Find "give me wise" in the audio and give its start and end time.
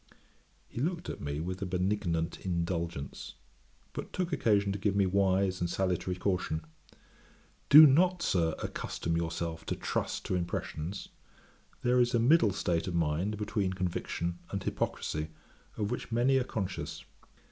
4.79-5.61